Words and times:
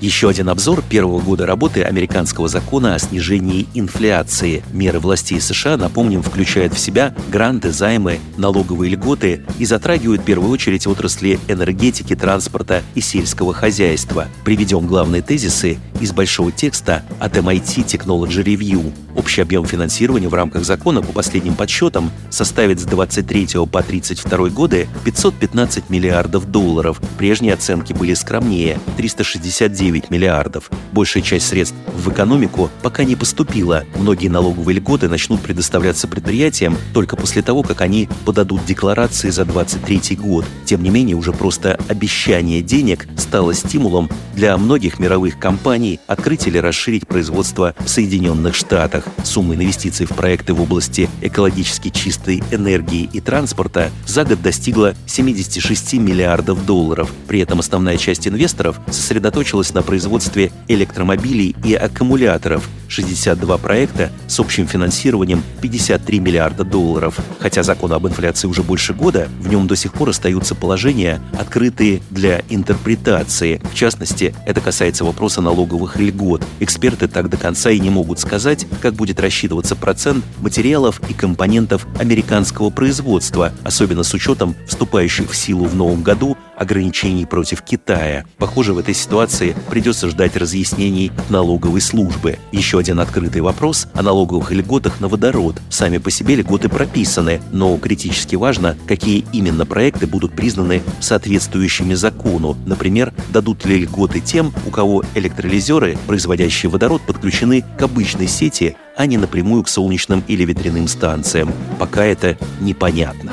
Еще 0.00 0.28
один 0.28 0.50
обзор 0.50 0.82
первого 0.82 1.20
года 1.20 1.46
работы 1.46 1.82
американского 1.82 2.48
закона 2.48 2.94
о 2.94 2.98
снижении 2.98 3.66
инфляции. 3.72 4.62
Меры 4.70 4.98
властей 4.98 5.40
США, 5.40 5.78
напомним, 5.78 6.22
включают 6.22 6.74
в 6.74 6.78
себя 6.78 7.14
гранты, 7.32 7.72
займы, 7.72 8.20
налоговые 8.36 8.90
льготы 8.92 9.44
и 9.58 9.64
затрагивают 9.64 10.20
в 10.20 10.24
первую 10.24 10.50
очередь 10.50 10.86
отрасли 10.86 11.40
энергетики, 11.48 12.14
транспорта 12.14 12.82
и 12.94 13.00
сельского 13.00 13.54
хозяйства. 13.54 14.28
Приведем 14.44 14.86
главные 14.86 15.22
тезисы 15.22 15.78
из 16.00 16.12
большого 16.12 16.52
текста 16.52 17.04
от 17.18 17.36
MIT 17.36 17.84
Technology 17.86 18.42
Review. 18.42 18.92
Общий 19.16 19.40
объем 19.40 19.64
финансирования 19.64 20.28
в 20.28 20.34
рамках 20.34 20.64
закона 20.64 21.00
по 21.00 21.12
последним 21.12 21.54
подсчетам 21.54 22.10
составит 22.30 22.80
с 22.80 22.84
23 22.84 23.66
по 23.70 23.82
32 23.82 24.50
годы 24.50 24.88
515 25.04 25.88
миллиардов 25.88 26.50
долларов. 26.50 27.00
Прежние 27.16 27.54
оценки 27.54 27.92
были 27.92 28.12
скромнее– 28.14 28.78
369 28.96 30.10
миллиардов. 30.10 30.70
Большая 30.92 31.22
часть 31.22 31.48
средств 31.48 31.76
в 31.94 32.10
экономику 32.10 32.70
пока 32.82 33.04
не 33.04 33.16
поступила. 33.16 33.84
Многие 33.96 34.28
налоговые 34.28 34.76
льготы 34.76 35.08
начнут 35.08 35.40
предоставляться 35.40 36.08
предприятиям 36.08 36.76
только 36.92 37.16
после 37.16 37.42
того, 37.42 37.62
как 37.62 37.80
они 37.80 38.08
подадут 38.26 38.66
декларации 38.66 39.30
за 39.30 39.44
23 39.44 40.16
год. 40.16 40.44
Тем 40.66 40.82
не 40.82 40.90
менее, 40.90 41.16
уже 41.16 41.32
просто 41.32 41.78
обещание 41.88 42.60
денег 42.60 43.08
стало 43.16 43.54
стимулом 43.54 44.10
для 44.34 44.56
многих 44.58 44.98
мировых 44.98 45.38
компаний 45.38 45.85
открыть 46.06 46.46
или 46.46 46.58
расширить 46.58 47.06
производство 47.06 47.74
в 47.78 47.88
Соединенных 47.88 48.54
Штатах. 48.54 49.04
Сумма 49.24 49.54
инвестиций 49.54 50.06
в 50.06 50.10
проекты 50.10 50.52
в 50.54 50.60
области 50.60 51.08
экологически 51.22 51.90
чистой 51.90 52.42
энергии 52.50 53.08
и 53.12 53.20
транспорта 53.20 53.90
за 54.06 54.24
год 54.24 54.42
достигла 54.42 54.94
76 55.06 55.94
миллиардов 55.94 56.64
долларов. 56.66 57.12
При 57.26 57.40
этом 57.40 57.60
основная 57.60 57.96
часть 57.96 58.26
инвесторов 58.26 58.80
сосредоточилась 58.88 59.72
на 59.74 59.82
производстве 59.82 60.50
электромобилей 60.68 61.54
и 61.64 61.74
аккумуляторов, 61.74 62.68
62 62.96 63.58
проекта 63.58 64.10
с 64.26 64.40
общим 64.40 64.66
финансированием 64.66 65.42
53 65.60 66.18
миллиарда 66.18 66.64
долларов. 66.64 67.18
Хотя 67.40 67.62
закон 67.62 67.92
об 67.92 68.06
инфляции 68.06 68.48
уже 68.48 68.62
больше 68.62 68.94
года, 68.94 69.28
в 69.40 69.48
нем 69.48 69.66
до 69.66 69.76
сих 69.76 69.92
пор 69.92 70.10
остаются 70.10 70.54
положения, 70.54 71.20
открытые 71.38 72.00
для 72.10 72.40
интерпретации. 72.48 73.60
В 73.70 73.74
частности, 73.74 74.34
это 74.46 74.62
касается 74.62 75.04
вопроса 75.04 75.42
налоговых 75.42 75.96
льгот. 75.98 76.42
Эксперты 76.60 77.06
так 77.06 77.28
до 77.28 77.36
конца 77.36 77.70
и 77.70 77.78
не 77.80 77.90
могут 77.90 78.18
сказать, 78.18 78.66
как 78.80 78.94
будет 78.94 79.20
рассчитываться 79.20 79.76
процент 79.76 80.24
материалов 80.38 81.00
и 81.10 81.12
компонентов 81.12 81.86
американского 81.98 82.70
производства, 82.70 83.52
особенно 83.62 84.04
с 84.04 84.14
учетом 84.14 84.54
вступающих 84.66 85.30
в 85.30 85.36
силу 85.36 85.66
в 85.66 85.74
новом 85.74 86.02
году 86.02 86.36
ограничений 86.56 87.26
против 87.26 87.62
Китая. 87.62 88.24
Похоже, 88.38 88.72
в 88.72 88.78
этой 88.78 88.94
ситуации 88.94 89.54
придется 89.70 90.08
ждать 90.08 90.36
разъяснений 90.36 91.12
налоговой 91.28 91.80
службы. 91.80 92.38
Еще 92.52 92.78
один 92.78 93.00
открытый 93.00 93.42
вопрос 93.42 93.88
о 93.94 94.02
налоговых 94.02 94.50
льготах 94.52 95.00
на 95.00 95.08
водород. 95.08 95.60
Сами 95.68 95.98
по 95.98 96.10
себе 96.10 96.36
льготы 96.36 96.68
прописаны, 96.68 97.40
но 97.52 97.76
критически 97.78 98.36
важно, 98.36 98.76
какие 98.86 99.24
именно 99.32 99.66
проекты 99.66 100.06
будут 100.06 100.34
признаны 100.34 100.82
соответствующими 101.00 101.94
закону. 101.94 102.56
Например, 102.66 103.12
дадут 103.30 103.64
ли 103.64 103.78
льготы 103.78 104.20
тем, 104.20 104.52
у 104.66 104.70
кого 104.70 105.04
электролизеры, 105.14 105.98
производящие 106.06 106.70
водород, 106.70 107.02
подключены 107.02 107.64
к 107.78 107.82
обычной 107.82 108.28
сети, 108.28 108.76
а 108.96 109.06
не 109.06 109.18
напрямую 109.18 109.62
к 109.62 109.68
солнечным 109.68 110.24
или 110.26 110.44
ветряным 110.44 110.88
станциям. 110.88 111.52
Пока 111.78 112.04
это 112.04 112.38
непонятно. 112.60 113.32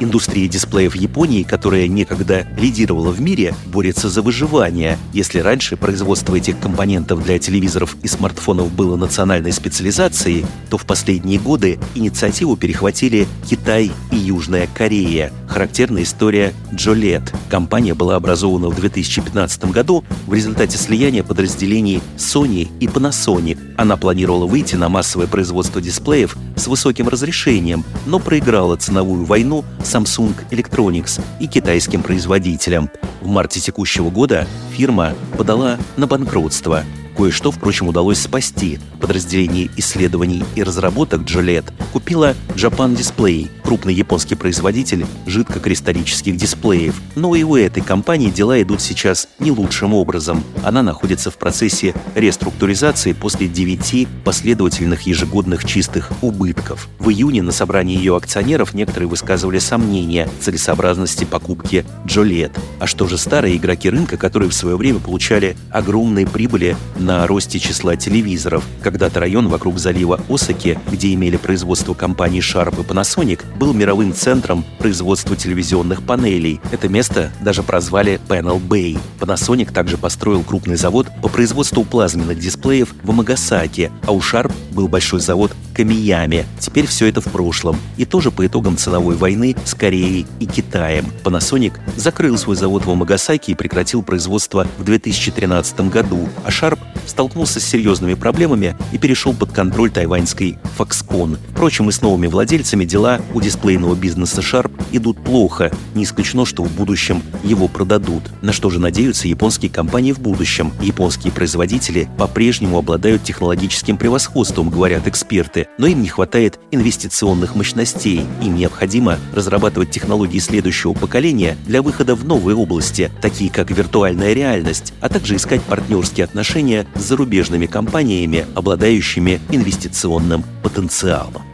Индустрия 0.00 0.46
дисплеев 0.46 0.94
Японии, 0.94 1.42
которая 1.42 1.88
некогда 1.88 2.46
лидировала 2.56 3.10
в 3.10 3.20
мире, 3.20 3.54
борется 3.66 4.08
за 4.08 4.22
выживание. 4.22 4.96
Если 5.12 5.40
раньше 5.40 5.76
производство 5.76 6.36
этих 6.36 6.60
компонентов 6.60 7.24
для 7.24 7.38
телевизоров 7.38 7.96
и 8.02 8.08
смартфонов 8.08 8.72
было 8.72 8.96
национальной 8.96 9.52
специализацией, 9.52 10.46
то 10.70 10.78
в 10.78 10.86
последние 10.86 11.40
годы 11.40 11.80
инициативу 11.96 12.56
перехватили 12.56 13.26
Китай 13.48 13.90
и 14.12 14.16
Южная 14.16 14.68
Корея. 14.72 15.32
Характерная 15.48 16.04
история 16.04 16.54
Джолет. 16.72 17.32
Компания 17.50 17.94
была 17.94 18.16
образована 18.16 18.68
в 18.68 18.76
2015 18.76 19.64
году 19.72 20.04
в 20.26 20.34
результате 20.34 20.78
слияния 20.78 21.24
подразделений 21.24 22.00
Sony 22.16 22.68
и 22.78 22.86
Panasonic. 22.86 23.58
Она 23.76 23.96
планировала 23.96 24.46
выйти 24.46 24.76
на 24.76 24.88
массовое 24.88 25.26
производство 25.26 25.80
дисплеев 25.80 26.36
с 26.54 26.66
высоким 26.68 27.08
разрешением, 27.08 27.84
но 28.06 28.18
проиграла 28.18 28.76
ценовую 28.76 29.24
войну 29.24 29.64
Samsung 29.88 30.34
Electronics 30.50 31.18
и 31.40 31.46
китайским 31.46 32.02
производителям. 32.02 32.90
В 33.22 33.26
марте 33.26 33.58
текущего 33.58 34.10
года 34.10 34.46
фирма 34.70 35.14
подала 35.36 35.78
на 35.96 36.06
банкротство– 36.06 36.84
Кое-что, 37.18 37.50
впрочем, 37.50 37.88
удалось 37.88 38.20
спасти. 38.20 38.78
Подразделение 39.00 39.68
исследований 39.76 40.44
и 40.54 40.62
разработок 40.62 41.22
Gillette 41.22 41.72
купила 41.92 42.36
Japan 42.54 42.96
Display, 42.96 43.50
крупный 43.64 43.92
японский 43.92 44.36
производитель 44.36 45.04
жидкокристаллических 45.26 46.36
дисплеев. 46.36 46.94
Но 47.16 47.34
и 47.34 47.42
у 47.42 47.56
этой 47.56 47.82
компании 47.82 48.30
дела 48.30 48.62
идут 48.62 48.80
сейчас 48.80 49.26
не 49.40 49.50
лучшим 49.50 49.94
образом. 49.94 50.44
Она 50.62 50.84
находится 50.84 51.32
в 51.32 51.38
процессе 51.38 51.92
реструктуризации 52.14 53.14
после 53.14 53.48
9 53.48 54.06
последовательных 54.24 55.02
ежегодных 55.02 55.64
чистых 55.64 56.12
убытков. 56.22 56.88
В 57.00 57.10
июне 57.10 57.42
на 57.42 57.50
собрании 57.50 57.96
ее 57.96 58.16
акционеров 58.16 58.74
некоторые 58.74 59.08
высказывали 59.08 59.58
сомнения 59.58 60.28
в 60.38 60.44
целесообразности 60.44 61.24
покупки 61.24 61.84
Jolette. 62.04 62.56
А 62.78 62.86
что 62.86 63.08
же 63.08 63.18
старые 63.18 63.56
игроки 63.56 63.90
рынка, 63.90 64.16
которые 64.16 64.50
в 64.50 64.54
свое 64.54 64.76
время 64.76 65.00
получали 65.00 65.56
огромные 65.72 66.24
прибыли 66.24 66.76
на 66.96 67.07
росте 67.26 67.58
числа 67.58 67.96
телевизоров. 67.96 68.64
Когда-то 68.82 69.20
район 69.20 69.48
вокруг 69.48 69.78
залива 69.78 70.20
Осаки, 70.28 70.78
где 70.90 71.14
имели 71.14 71.36
производство 71.36 71.94
компании 71.94 72.40
Sharp 72.40 72.80
и 72.80 72.84
Panasonic, 72.84 73.44
был 73.56 73.72
мировым 73.72 74.12
центром 74.14 74.64
производства 74.78 75.36
телевизионных 75.36 76.02
панелей. 76.02 76.60
Это 76.70 76.88
место 76.88 77.32
даже 77.40 77.62
прозвали 77.62 78.20
Panel 78.28 78.60
Bay. 78.60 78.98
Panasonic 79.20 79.72
также 79.72 79.96
построил 79.96 80.42
крупный 80.42 80.76
завод 80.76 81.06
по 81.22 81.28
производству 81.28 81.84
плазменных 81.84 82.38
дисплеев 82.38 82.94
в 83.02 83.10
Амагасаке, 83.10 83.90
а 84.06 84.12
у 84.12 84.20
Sharp 84.20 84.52
был 84.72 84.88
большой 84.88 85.20
завод 85.20 85.52
Камияме. 85.78 86.44
Теперь 86.58 86.88
все 86.88 87.06
это 87.06 87.20
в 87.20 87.26
прошлом. 87.26 87.76
И 87.96 88.04
тоже 88.04 88.32
по 88.32 88.44
итогам 88.44 88.76
ценовой 88.76 89.14
войны 89.14 89.54
с 89.64 89.74
Кореей 89.74 90.26
и 90.40 90.46
Китаем. 90.46 91.06
Panasonic 91.22 91.74
закрыл 91.94 92.36
свой 92.36 92.56
завод 92.56 92.84
в 92.84 92.90
Амагасаке 92.90 93.52
и 93.52 93.54
прекратил 93.54 94.02
производство 94.02 94.66
в 94.76 94.82
2013 94.82 95.82
году, 95.82 96.28
а 96.44 96.48
Sharp 96.48 96.80
столкнулся 97.06 97.60
с 97.60 97.64
серьезными 97.64 98.14
проблемами 98.14 98.76
и 98.90 98.98
перешел 98.98 99.32
под 99.34 99.52
контроль 99.52 99.92
тайваньской 99.92 100.58
Foxconn. 100.76 101.38
Впрочем, 101.52 101.88
и 101.88 101.92
с 101.92 102.02
новыми 102.02 102.26
владельцами 102.26 102.84
дела 102.84 103.20
у 103.32 103.40
дисплейного 103.40 103.94
бизнеса 103.94 104.40
Sharp 104.40 104.72
идут 104.90 105.22
плохо. 105.22 105.70
Не 105.94 106.02
исключено, 106.02 106.44
что 106.44 106.64
в 106.64 106.72
будущем 106.72 107.22
его 107.44 107.68
продадут. 107.68 108.24
На 108.42 108.52
что 108.52 108.68
же 108.68 108.80
надеются 108.80 109.28
японские 109.28 109.70
компании 109.70 110.10
в 110.10 110.18
будущем? 110.18 110.72
Японские 110.82 111.32
производители 111.32 112.08
по-прежнему 112.18 112.78
обладают 112.78 113.22
технологическим 113.22 113.96
превосходством, 113.96 114.70
говорят 114.70 115.06
эксперты, 115.06 115.67
но 115.76 115.86
им 115.86 116.02
не 116.02 116.08
хватает 116.08 116.58
инвестиционных 116.70 117.54
мощностей. 117.54 118.26
Им 118.42 118.56
необходимо 118.56 119.18
разрабатывать 119.34 119.90
технологии 119.90 120.38
следующего 120.38 120.92
поколения 120.92 121.56
для 121.66 121.82
выхода 121.82 122.14
в 122.14 122.24
новые 122.24 122.56
области, 122.56 123.10
такие 123.22 123.50
как 123.50 123.70
виртуальная 123.70 124.32
реальность, 124.32 124.92
а 125.00 125.08
также 125.08 125.36
искать 125.36 125.62
партнерские 125.62 126.24
отношения 126.24 126.86
с 126.94 127.02
зарубежными 127.02 127.66
компаниями, 127.66 128.46
обладающими 128.54 129.40
инвестиционным 129.50 130.44
потенциалом. 130.62 131.47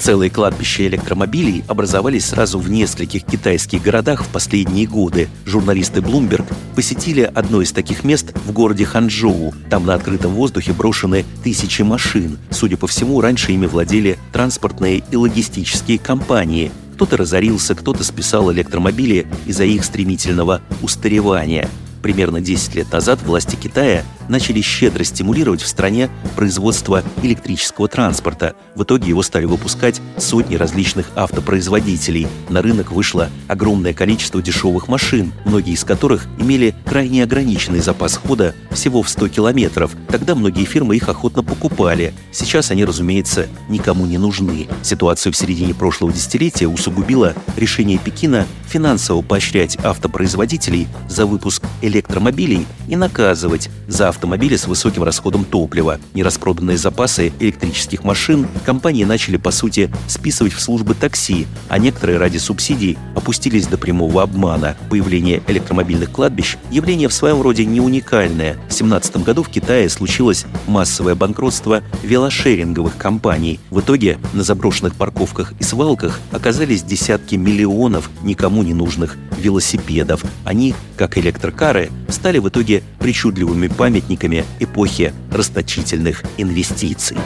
Целые 0.00 0.30
кладбища 0.30 0.86
электромобилей 0.86 1.62
образовались 1.68 2.24
сразу 2.24 2.58
в 2.58 2.70
нескольких 2.70 3.22
китайских 3.22 3.82
городах 3.82 4.24
в 4.24 4.28
последние 4.28 4.86
годы. 4.86 5.28
Журналисты 5.44 6.00
Bloomberg 6.00 6.50
посетили 6.74 7.20
одно 7.20 7.60
из 7.60 7.72
таких 7.72 8.02
мест 8.02 8.32
в 8.46 8.50
городе 8.52 8.86
Ханчжоу. 8.86 9.52
Там 9.68 9.84
на 9.84 9.92
открытом 9.92 10.32
воздухе 10.32 10.72
брошены 10.72 11.26
тысячи 11.44 11.82
машин. 11.82 12.38
Судя 12.48 12.78
по 12.78 12.86
всему, 12.86 13.20
раньше 13.20 13.52
ими 13.52 13.66
владели 13.66 14.18
транспортные 14.32 15.02
и 15.10 15.16
логистические 15.16 15.98
компании. 15.98 16.72
Кто-то 16.94 17.18
разорился, 17.18 17.74
кто-то 17.74 18.02
списал 18.02 18.50
электромобили 18.50 19.26
из-за 19.44 19.64
их 19.64 19.84
стремительного 19.84 20.62
устаревания. 20.80 21.68
Примерно 22.02 22.40
10 22.40 22.74
лет 22.74 22.92
назад 22.92 23.22
власти 23.22 23.56
Китая 23.56 24.04
начали 24.28 24.60
щедро 24.60 25.04
стимулировать 25.04 25.60
в 25.60 25.66
стране 25.66 26.08
производство 26.36 27.02
электрического 27.22 27.88
транспорта. 27.88 28.54
В 28.74 28.84
итоге 28.84 29.08
его 29.08 29.22
стали 29.22 29.44
выпускать 29.44 30.00
сотни 30.16 30.54
различных 30.54 31.10
автопроизводителей. 31.16 32.28
На 32.48 32.62
рынок 32.62 32.92
вышло 32.92 33.28
огромное 33.48 33.92
количество 33.92 34.40
дешевых 34.40 34.88
машин, 34.88 35.32
многие 35.44 35.74
из 35.74 35.84
которых 35.84 36.26
имели 36.38 36.74
крайне 36.86 37.24
ограниченный 37.24 37.80
запас 37.80 38.16
хода 38.16 38.54
всего 38.70 39.02
в 39.02 39.08
100 39.08 39.28
километров. 39.28 39.94
Тогда 40.08 40.34
многие 40.34 40.64
фирмы 40.64 40.96
их 40.96 41.08
охотно 41.08 41.42
покупали. 41.42 42.14
Сейчас 42.32 42.70
они, 42.70 42.84
разумеется, 42.84 43.48
никому 43.68 44.06
не 44.06 44.18
нужны. 44.18 44.68
Ситуацию 44.82 45.32
в 45.32 45.36
середине 45.36 45.74
прошлого 45.74 46.12
десятилетия 46.12 46.68
усугубило 46.68 47.34
решение 47.56 47.98
Пекина 47.98 48.46
финансово 48.70 49.20
поощрять 49.20 49.76
автопроизводителей 49.82 50.86
за 51.08 51.26
выпуск 51.26 51.64
электромобилей 51.82 52.66
и 52.88 52.96
наказывать 52.96 53.68
за 53.88 54.08
автомобили 54.08 54.56
с 54.56 54.66
высоким 54.66 55.02
расходом 55.02 55.44
топлива. 55.44 55.98
Нераспроданные 56.14 56.76
запасы 56.76 57.32
электрических 57.40 58.04
машин 58.04 58.46
компании 58.64 59.04
начали, 59.04 59.36
по 59.36 59.50
сути, 59.50 59.90
списывать 60.06 60.52
в 60.52 60.60
службы 60.60 60.94
такси, 60.94 61.46
а 61.68 61.78
некоторые 61.78 62.18
ради 62.18 62.38
субсидий 62.38 62.96
опустились 63.16 63.66
до 63.66 63.76
прямого 63.76 64.22
обмана. 64.22 64.76
Появление 64.88 65.42
электромобильных 65.48 66.10
кладбищ– 66.12 66.56
явление 66.70 67.08
в 67.08 67.12
своем 67.12 67.42
роде 67.42 67.64
не 67.64 67.80
уникальное. 67.80 68.54
В 68.54 68.78
2017 68.78 69.16
году 69.24 69.42
в 69.42 69.48
Китае 69.48 69.88
случилось 69.88 70.46
массовое 70.66 71.16
банкротство 71.16 71.82
велошеринговых 72.02 72.96
компаний. 72.96 73.58
В 73.70 73.80
итоге 73.80 74.18
на 74.32 74.44
заброшенных 74.44 74.94
парковках 74.94 75.54
и 75.58 75.64
свалках 75.64 76.20
оказались 76.30 76.84
десятки 76.84 77.34
миллионов 77.34 78.10
никому 78.22 78.59
не 78.62 78.74
нужных 78.74 79.16
велосипедов. 79.38 80.24
Они, 80.44 80.74
как 80.96 81.18
электрокары, 81.18 81.90
стали 82.08 82.38
в 82.38 82.48
итоге 82.48 82.82
причудливыми 82.98 83.68
памятниками 83.68 84.44
эпохи 84.58 85.12
расточительных 85.30 86.22
инвестиций. 86.38 87.16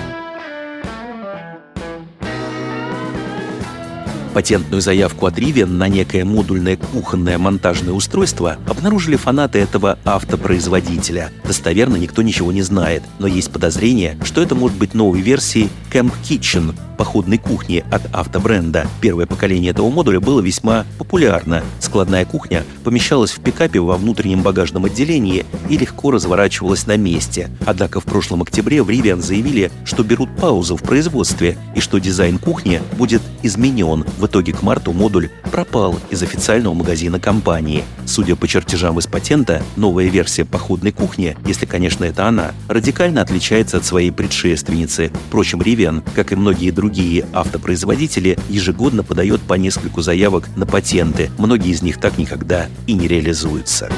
Патентную 4.34 4.80
заявку 4.82 5.26
от 5.26 5.38
Rivian 5.38 5.66
на 5.66 5.86
некое 5.86 6.24
модульное 6.24 6.76
кухонное 6.76 7.38
монтажное 7.38 7.92
устройство 7.92 8.56
обнаружили 8.66 9.14
фанаты 9.14 9.60
этого 9.60 9.96
автопроизводителя. 10.04 11.30
Достоверно 11.44 11.94
никто 11.94 12.20
ничего 12.20 12.50
не 12.50 12.62
знает, 12.62 13.04
но 13.20 13.28
есть 13.28 13.52
подозрение, 13.52 14.18
что 14.24 14.42
это 14.42 14.56
может 14.56 14.76
быть 14.76 14.92
новой 14.92 15.20
версией 15.20 15.70
Camp 15.92 16.12
Kitchen, 16.24 16.74
походной 16.94 17.38
кухни 17.38 17.84
от 17.90 18.02
автобренда. 18.12 18.86
Первое 19.00 19.26
поколение 19.26 19.72
этого 19.72 19.90
модуля 19.90 20.20
было 20.20 20.40
весьма 20.40 20.86
популярно. 20.98 21.62
Складная 21.80 22.24
кухня 22.24 22.64
помещалась 22.84 23.32
в 23.32 23.40
пикапе 23.40 23.80
во 23.80 23.96
внутреннем 23.96 24.42
багажном 24.42 24.84
отделении 24.86 25.44
и 25.68 25.76
легко 25.76 26.10
разворачивалась 26.10 26.86
на 26.86 26.96
месте. 26.96 27.50
Однако 27.66 28.00
в 28.00 28.04
прошлом 28.04 28.42
октябре 28.42 28.82
в 28.82 28.88
Rivian 28.88 29.20
заявили, 29.20 29.70
что 29.84 30.02
берут 30.02 30.34
паузу 30.36 30.76
в 30.76 30.82
производстве 30.82 31.58
и 31.74 31.80
что 31.80 31.98
дизайн 31.98 32.38
кухни 32.38 32.80
будет 32.96 33.22
изменен. 33.42 34.04
В 34.18 34.26
итоге 34.26 34.52
к 34.52 34.62
марту 34.62 34.92
модуль 34.92 35.30
пропал 35.50 35.98
из 36.10 36.22
официального 36.22 36.74
магазина 36.74 37.18
компании. 37.18 37.84
Судя 38.06 38.36
по 38.36 38.46
чертежам 38.46 38.98
из 38.98 39.06
патента, 39.06 39.62
новая 39.76 40.06
версия 40.06 40.44
походной 40.44 40.92
кухни, 40.92 41.36
если, 41.46 41.66
конечно, 41.66 42.04
это 42.04 42.26
она, 42.26 42.52
радикально 42.68 43.22
отличается 43.22 43.78
от 43.78 43.84
своей 43.84 44.10
предшественницы. 44.10 45.10
Впрочем, 45.28 45.60
Rivian, 45.60 46.02
как 46.14 46.32
и 46.32 46.36
многие 46.36 46.70
другие 46.70 46.83
другие 46.84 47.24
автопроизводители 47.32 48.36
ежегодно 48.50 49.02
подает 49.02 49.40
по 49.40 49.54
нескольку 49.54 50.02
заявок 50.02 50.50
на 50.54 50.66
патенты. 50.66 51.30
Многие 51.38 51.70
из 51.70 51.80
них 51.80 51.98
так 51.98 52.18
никогда 52.18 52.66
и 52.86 52.92
не 52.92 53.08
реализуются. 53.08 53.88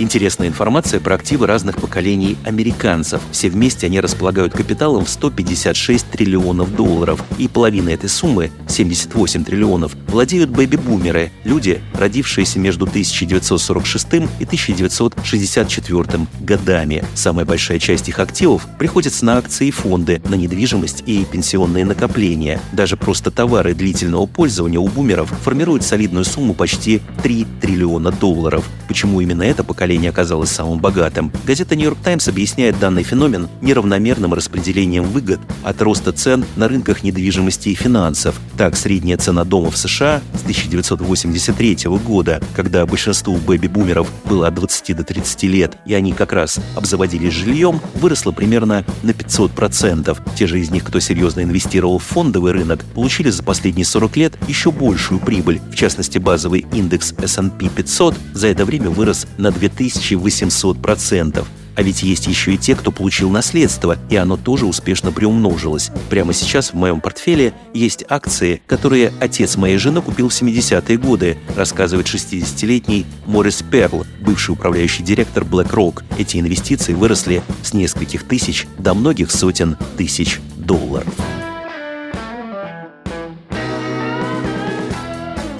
Интересная 0.00 0.48
информация 0.48 0.98
про 0.98 1.16
активы 1.16 1.46
разных 1.46 1.76
поколений 1.76 2.38
американцев. 2.46 3.20
Все 3.32 3.50
вместе 3.50 3.86
они 3.86 4.00
располагают 4.00 4.54
капиталом 4.54 5.04
в 5.04 5.10
156 5.10 6.06
триллионов 6.06 6.74
долларов. 6.74 7.22
И 7.36 7.48
половина 7.48 7.90
этой 7.90 8.08
суммы, 8.08 8.50
78 8.66 9.44
триллионов, 9.44 9.94
владеют 10.08 10.48
бэби-бумеры, 10.48 11.30
люди, 11.44 11.82
родившиеся 11.92 12.58
между 12.58 12.86
1946 12.86 14.06
и 14.40 14.44
1964 14.44 16.26
годами. 16.40 17.04
Самая 17.12 17.44
большая 17.44 17.78
часть 17.78 18.08
их 18.08 18.20
активов 18.20 18.66
приходится 18.78 19.26
на 19.26 19.36
акции 19.36 19.66
и 19.66 19.70
фонды, 19.70 20.22
на 20.30 20.34
недвижимость 20.34 21.02
и 21.04 21.26
пенсионные 21.30 21.84
накопления. 21.84 22.58
Даже 22.72 22.96
просто 22.96 23.30
товары 23.30 23.74
длительного 23.74 24.24
пользования 24.24 24.78
у 24.78 24.88
бумеров 24.88 25.28
формируют 25.44 25.84
солидную 25.84 26.24
сумму 26.24 26.54
почти 26.54 27.02
3 27.22 27.46
триллиона 27.60 28.10
долларов. 28.10 28.66
Почему 28.88 29.20
именно 29.20 29.42
это 29.42 29.62
поколение 29.62 29.89
поколение 29.90 30.10
оказалось 30.10 30.50
самым 30.50 30.78
богатым. 30.78 31.32
Газета 31.44 31.74
«Нью-Йорк 31.74 31.98
Таймс» 32.04 32.28
объясняет 32.28 32.78
данный 32.78 33.02
феномен 33.02 33.48
неравномерным 33.60 34.32
распределением 34.32 35.02
выгод 35.02 35.40
от 35.64 35.82
роста 35.82 36.12
цен 36.12 36.44
на 36.54 36.68
рынках 36.68 37.02
недвижимости 37.02 37.70
и 37.70 37.74
финансов. 37.74 38.36
Так, 38.56 38.76
средняя 38.76 39.16
цена 39.18 39.42
дома 39.42 39.72
в 39.72 39.76
США 39.76 40.22
с 40.34 40.42
1983 40.42 41.78
года, 42.06 42.40
когда 42.54 42.86
большинству 42.86 43.36
бэби-бумеров 43.36 44.06
было 44.26 44.46
от 44.46 44.54
20 44.54 44.96
до 44.96 45.02
30 45.02 45.42
лет, 45.44 45.76
и 45.84 45.94
они 45.94 46.12
как 46.12 46.32
раз 46.32 46.60
обзаводились 46.76 47.32
жильем, 47.32 47.80
выросла 47.94 48.30
примерно 48.30 48.84
на 49.02 49.10
500%. 49.10 50.16
Те 50.36 50.46
же 50.46 50.60
из 50.60 50.70
них, 50.70 50.84
кто 50.84 51.00
серьезно 51.00 51.42
инвестировал 51.42 51.98
в 51.98 52.04
фондовый 52.04 52.52
рынок, 52.52 52.84
получили 52.94 53.30
за 53.30 53.42
последние 53.42 53.84
40 53.84 54.16
лет 54.16 54.34
еще 54.46 54.70
большую 54.70 55.18
прибыль. 55.18 55.60
В 55.72 55.74
частности, 55.74 56.18
базовый 56.18 56.64
индекс 56.72 57.12
S&P 57.18 57.68
500 57.68 58.14
за 58.34 58.46
это 58.46 58.64
время 58.64 58.90
вырос 58.90 59.26
на 59.36 59.50
2000 59.50 59.79
1800%. 59.80 61.44
А 61.76 61.82
ведь 61.82 62.02
есть 62.02 62.26
еще 62.26 62.54
и 62.54 62.58
те, 62.58 62.74
кто 62.74 62.90
получил 62.90 63.30
наследство, 63.30 63.96
и 64.10 64.16
оно 64.16 64.36
тоже 64.36 64.66
успешно 64.66 65.12
приумножилось. 65.12 65.90
Прямо 66.10 66.34
сейчас 66.34 66.72
в 66.72 66.74
моем 66.74 67.00
портфеле 67.00 67.54
есть 67.72 68.04
акции, 68.08 68.60
которые 68.66 69.12
отец 69.18 69.56
моей 69.56 69.78
жены 69.78 70.02
купил 70.02 70.28
в 70.28 70.32
70-е 70.32 70.98
годы, 70.98 71.38
рассказывает 71.56 72.06
60-летний 72.06 73.06
Морис 73.24 73.62
Перл, 73.62 74.04
бывший 74.20 74.50
управляющий 74.50 75.02
директор 75.02 75.44
BlackRock. 75.44 76.02
Эти 76.18 76.38
инвестиции 76.38 76.92
выросли 76.92 77.42
с 77.62 77.72
нескольких 77.72 78.24
тысяч 78.24 78.66
до 78.78 78.92
многих 78.92 79.30
сотен 79.30 79.76
тысяч 79.96 80.38
долларов. 80.56 81.08